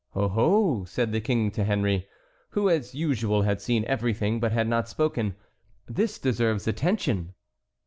"Oh! 0.15 0.33
oh!" 0.35 0.83
said 0.85 1.11
the 1.11 1.21
King 1.21 1.51
to 1.51 1.63
Henry, 1.63 2.07
who 2.49 2.71
as 2.71 2.95
usual 2.95 3.43
had 3.43 3.61
seen 3.61 3.85
everything, 3.85 4.39
but 4.39 4.51
had 4.51 4.67
not 4.67 4.89
spoken, 4.89 5.35
"this 5.87 6.17
deserves 6.17 6.67
attention." 6.67 7.35